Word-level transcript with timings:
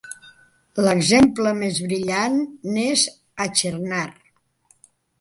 L'exemple 0.85 1.51
més 1.59 1.77
brillant 1.85 2.41
n'és 2.73 3.07
Achernar. 3.49 4.05